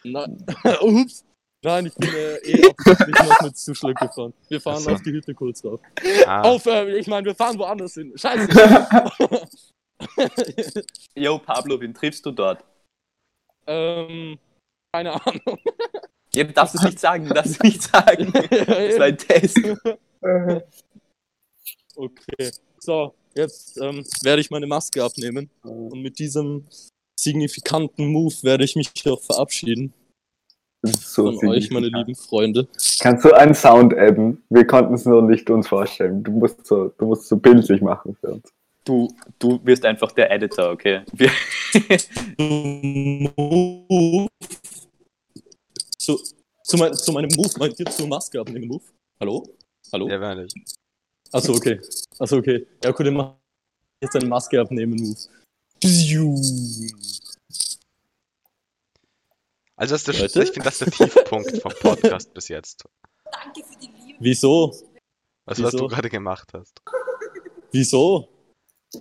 [0.03, 0.27] Na,
[0.81, 1.23] ups.
[1.63, 4.33] Nein, ich bin äh, eh absichtlich noch mit Zuschlag gefahren.
[4.49, 4.91] Wir fahren Ach so.
[4.91, 5.79] auf die Hütte kurz drauf.
[6.25, 8.11] Ah, Auf, äh, ich meine, wir fahren woanders hin.
[8.17, 8.49] Scheiße.
[11.15, 12.65] Yo, Pablo, wen triffst du dort?
[13.67, 14.37] ähm,
[14.93, 15.59] keine Ahnung.
[16.35, 18.31] Ja, du darfst es nicht sagen, du darfst es nicht sagen.
[18.49, 19.59] Das war ein Test.
[21.95, 22.51] Okay.
[22.79, 25.49] So, jetzt ähm, werde ich meine Maske abnehmen.
[25.63, 26.65] Und mit diesem
[27.19, 29.93] signifikanten Move werde ich mich auch verabschieden
[30.83, 32.67] ist so von euch, meine lieben Freunde.
[32.99, 34.43] Kannst du einen Sound adden?
[34.49, 36.23] Wir konnten es nur nicht uns vorstellen.
[36.23, 38.53] Du musst so, du musst so bildlich machen für uns.
[38.83, 39.07] Du,
[39.39, 41.01] du wirst einfach der Editor, okay?
[41.13, 41.31] Wir.
[46.03, 46.21] Zu,
[46.63, 48.83] zu, mein, zu meinem Move, meint ihr zur Maske abnehmen Move?
[49.21, 49.41] Hallo?
[49.93, 50.09] Hallo?
[50.09, 50.53] ja, werde ich.
[51.31, 51.79] Achso, okay.
[52.19, 52.67] Achso, okay.
[52.83, 53.35] Ja, gut, dann mach
[54.01, 55.17] jetzt eine Maske abnehmen Move.
[59.77, 62.83] Also, das ist der, ich finde, das ist der Tiefpunkt vom Podcast bis jetzt.
[63.31, 64.17] Danke für die Liebe.
[64.19, 64.71] Wieso?
[65.45, 65.77] Was, was Wieso?
[65.77, 66.81] du gerade gemacht hast.
[67.71, 68.27] Wieso?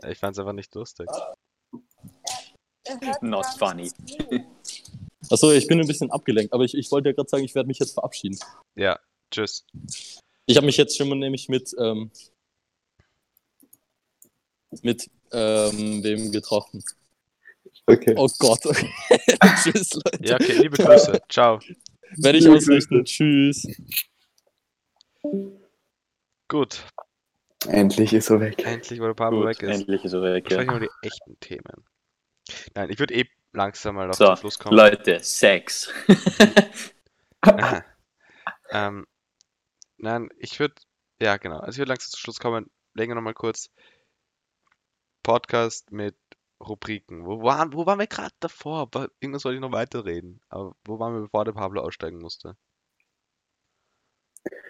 [0.06, 1.08] Ich fand es einfach nicht lustig.
[3.20, 3.90] Not nicht funny.
[5.32, 7.66] Achso, ich bin ein bisschen abgelenkt, aber ich, ich wollte ja gerade sagen, ich werde
[7.66, 8.38] mich jetzt verabschieden.
[8.74, 9.64] Ja, tschüss.
[10.44, 12.10] Ich habe mich jetzt schon mal nämlich mit, ähm,
[14.82, 16.84] mit, ähm, wem getroffen.
[17.86, 18.14] Okay.
[18.16, 18.90] Oh Gott, okay.
[19.62, 20.18] Tschüss, Leute.
[20.22, 21.22] Ja, okay, liebe Grüße.
[21.30, 21.60] Ciao.
[22.18, 23.02] Werde ich ausrichten.
[23.06, 23.66] Tschüss.
[26.48, 26.84] Gut,
[27.68, 28.62] Endlich ist er weg.
[28.66, 29.70] endlich, wo der Pablo gut, weg ist.
[29.80, 30.44] endlich ist er weg.
[30.44, 30.76] Sprechen wir Ja.
[30.76, 31.84] über die echten Themen.
[32.74, 34.76] Nein, ich würde eh langsam mal auf So, den Schluss kommen.
[34.76, 35.92] Leute, Sex.
[38.70, 39.06] ähm,
[39.98, 40.74] nein, ich würde,
[41.20, 42.70] ja genau, also ich würde langsam zum Schluss kommen.
[42.94, 43.70] Legen wir nochmal kurz
[45.22, 46.16] Podcast mit
[46.60, 47.24] Rubriken.
[47.26, 48.88] Wo waren, wo waren wir gerade davor?
[48.92, 50.40] Wa- Irgendwas wollte ich noch weiterreden.
[50.48, 52.56] Aber wo waren wir, bevor der Pablo aussteigen musste?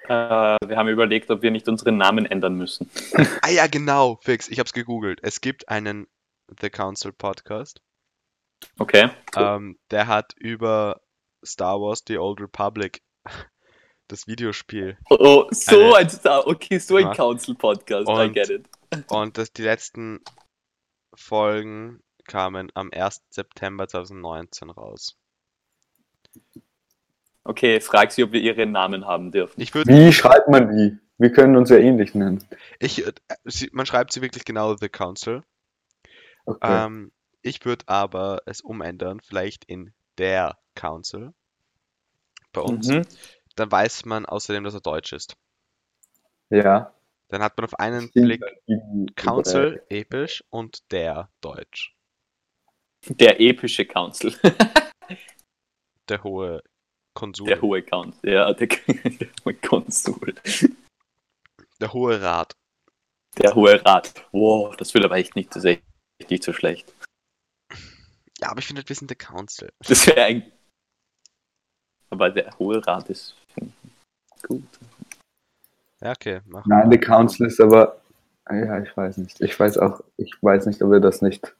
[0.08, 2.90] Äh, wir haben überlegt, ob wir nicht unseren Namen ändern müssen.
[3.42, 4.48] Ah ja, genau, fix.
[4.48, 5.20] Ich habe es gegoogelt.
[5.22, 6.06] Es gibt einen
[6.60, 7.80] The Council Podcast.
[8.78, 9.10] Okay.
[9.36, 11.00] Ähm, der hat über
[11.44, 13.02] Star Wars The Old Republic
[14.08, 16.46] das Videospiel Oh, oh so Eine- ein Star.
[16.46, 17.14] Okay, so ein Ja.
[17.14, 18.08] Council-Podcast.
[18.08, 18.66] I Und- get it.
[19.08, 20.20] und das, die letzten
[21.14, 23.22] Folgen kamen am 1.
[23.30, 25.18] September 2019 raus.
[27.44, 29.60] Okay, frag sie, ob wir ihre Namen haben dürfen.
[29.60, 30.98] Ich würde, Wie schreibt man die?
[31.18, 32.44] Wir können uns ja ähnlich nennen.
[32.78, 33.12] ich, äh,
[33.44, 35.42] sie, man schreibt sie wirklich genau The Council.
[36.46, 36.86] Okay.
[36.86, 41.32] Ähm, ich würde aber es umändern, vielleicht in der Council
[42.52, 42.88] bei uns.
[42.88, 43.02] Mhm.
[43.56, 45.36] Dann weiß man außerdem, dass er deutsch ist.
[46.50, 46.92] ja.
[47.28, 51.94] Dann hat man auf einen Stimmt, Blick Council, episch und der deutsch.
[53.08, 54.34] Der epische Council.
[56.08, 56.62] Der hohe
[57.14, 57.46] Konsul.
[57.46, 58.30] Der hohe Council.
[58.30, 60.34] Ja, der, der hohe Konsul.
[61.80, 62.56] Der hohe Rat.
[63.38, 64.12] Der hohe Rat.
[64.32, 65.80] Wow, das will aber echt nicht, das ist
[66.18, 66.92] echt nicht so schlecht.
[68.42, 69.72] Ja, aber ich finde, wir sind der Council.
[69.86, 70.52] Das wäre eigentlich.
[72.10, 73.36] Aber der hohe Rat ist
[74.42, 74.64] gut.
[76.00, 76.66] Ja, okay, mach.
[76.66, 78.02] Nein, der Council ist aber.
[78.50, 79.40] Ja, ich weiß nicht.
[79.40, 81.54] Ich weiß auch, ich weiß nicht, ob wir das nicht.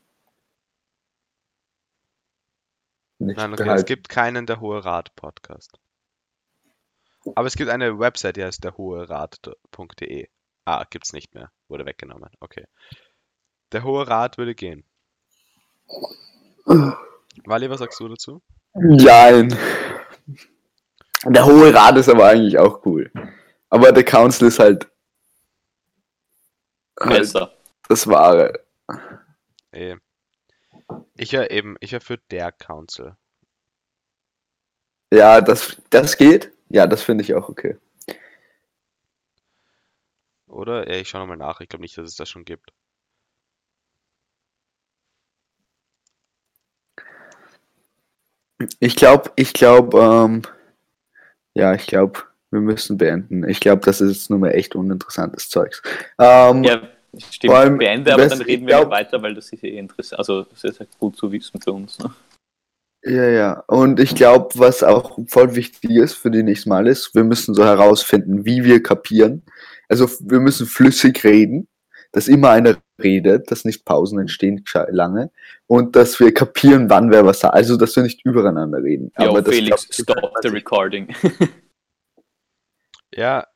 [3.21, 5.79] nicht Nein, okay, es gibt keinen Der Hohe Rat Podcast.
[7.37, 10.29] Aber es gibt eine Website, die heißt derhoherat.de.
[10.65, 11.53] Ah, gibt's nicht mehr.
[11.69, 12.31] Wurde weggenommen.
[12.41, 12.67] Okay.
[13.71, 14.85] Der Hohe Rat würde gehen.
[16.65, 18.43] Wally, was sagst du dazu?
[18.75, 19.57] Nein.
[21.25, 23.11] Der Hohe Rat ist aber eigentlich auch cool.
[23.71, 24.91] Aber der Council ist halt,
[27.01, 27.57] halt Besser.
[27.89, 28.65] das Wahre.
[29.73, 29.97] Eh.
[31.17, 33.17] Ich wäre eben, ich wäre für der Council.
[35.13, 36.53] Ja, das, das geht.
[36.69, 37.77] Ja, das finde ich auch okay.
[40.47, 40.91] Oder?
[40.91, 41.61] Ja, ich schaue nochmal nach.
[41.61, 42.73] Ich glaube nicht, dass es das schon gibt.
[48.81, 50.43] Ich glaube, ich glaube, ähm,
[51.55, 52.21] ja, ich glaube,
[52.51, 53.49] wir müssen beenden.
[53.49, 55.83] Ich glaube, das ist jetzt nur mehr echt uninteressantes Zeugs.
[56.19, 56.83] Ähm, Ja,
[57.31, 57.53] stimmt.
[57.53, 60.19] Vor allem, Beende, aber dann reden wir glaub- weiter, weil das ist eh interessant.
[60.19, 61.99] Also, ist halt gut zu wissen für uns.
[61.99, 62.11] Ne?
[63.05, 63.65] Ja, ja.
[63.67, 67.55] Und ich glaube, was auch voll wichtig ist für die nächsten Mal ist, wir müssen
[67.55, 69.43] so herausfinden, wie wir kapieren.
[69.89, 71.67] Also wir müssen flüssig reden,
[72.13, 75.31] dass immer einer redet, dass nicht Pausen entstehen lange
[75.67, 77.55] und dass wir kapieren, wann wer was sagt.
[77.55, 79.13] Also dass wir nicht übereinander reden.
[79.19, 81.09] Ja, das Felix, glaub ich, stop the recording.
[83.15, 83.47] Ja,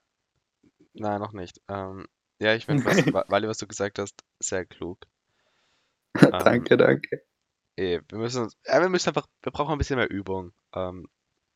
[0.93, 1.61] nein, noch nicht.
[1.69, 2.07] Ähm,
[2.39, 4.99] ja, ich finde, Wally, was du gesagt hast, sehr klug.
[6.21, 7.23] danke, danke.
[7.77, 10.53] Eh, wir müssen uns, ja, wir müssen einfach, wir brauchen ein bisschen mehr Übung.
[10.75, 11.09] Ähm,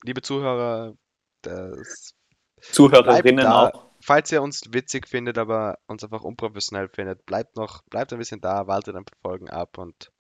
[0.03, 0.95] liebe Zuhörer,
[1.43, 2.15] das,
[2.61, 3.90] Zuhörerinnen auch.
[4.11, 8.41] Falls ihr uns witzig findet, aber uns einfach unprofessionell findet, bleibt noch, bleibt ein bisschen
[8.41, 10.11] da, wartet ein paar Folgen ab und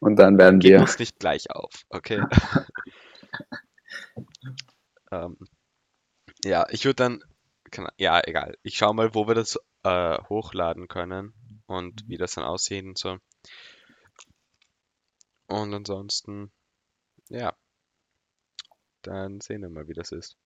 [0.00, 0.80] Und dann werden wir.
[0.80, 2.22] uns nicht gleich auf, okay?
[5.12, 5.36] ähm,
[6.42, 7.22] ja, ich würde dann,
[7.98, 8.56] ja, egal.
[8.62, 11.34] Ich schaue mal, wo wir das äh, hochladen können
[11.66, 13.18] und wie das dann aussehen und so.
[15.48, 16.50] Und ansonsten,
[17.28, 17.54] ja,
[19.02, 20.38] dann sehen wir mal, wie das ist.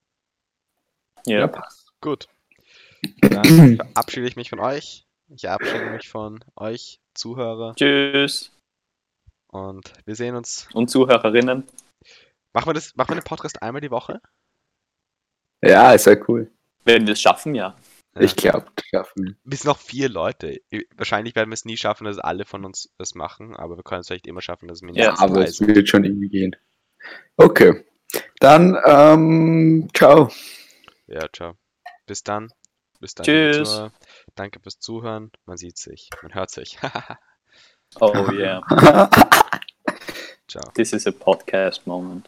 [1.26, 1.46] Ja.
[1.46, 1.92] passt.
[2.00, 2.28] Gut.
[3.20, 5.04] Dann verabschiede ich mich von euch.
[5.34, 7.74] Ich verabschiede mich von euch, Zuhörer.
[7.74, 8.52] Tschüss.
[9.48, 10.68] Und wir sehen uns.
[10.72, 11.64] Und Zuhörerinnen.
[12.54, 14.20] Machen wir das, machen wir den Podcast einmal die Woche?
[15.64, 16.50] Ja, ist ja cool.
[16.84, 17.76] Wenn wir es schaffen, ja.
[18.14, 18.20] Ja.
[18.20, 19.34] Ich glaube, das schaffen wir.
[19.44, 20.60] Wir sind noch vier Leute.
[20.96, 24.00] Wahrscheinlich werden wir es nie schaffen, dass alle von uns das machen, aber wir können
[24.00, 26.56] es vielleicht immer schaffen, dass es mindestens Ja, Aber es wird schon irgendwie gehen.
[27.36, 27.84] Okay.
[28.40, 30.30] Dann, ähm, ciao.
[31.06, 31.56] Ja, ciao.
[32.06, 32.52] Bis dann.
[33.02, 33.24] Bis dann.
[33.24, 33.82] Tschüss.
[34.36, 35.32] Danke fürs Zuhören.
[35.44, 36.08] Man sieht sich.
[36.22, 36.78] Man hört sich.
[38.00, 38.62] Oh yeah.
[40.48, 40.62] ciao.
[40.72, 42.26] This is a podcast moment.